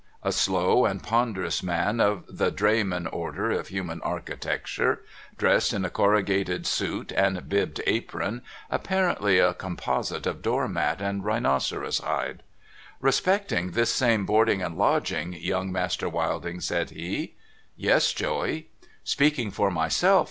[0.23, 5.01] A slow and ponderous man, of the drayman order of human architecture,
[5.37, 8.41] JOEY LADLE 481 dressed in a corrugated suit and bibbed apron,
[8.71, 12.41] apparently a com posite of door mat and rbinoceros hide.'
[13.09, 17.35] Respecting this same boarding and lodging, Young Master Wilding,' said he.'
[17.77, 20.19] Yes, Joey?'* Speaking for myself.